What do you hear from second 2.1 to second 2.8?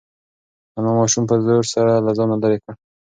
ځانه لرې کړ.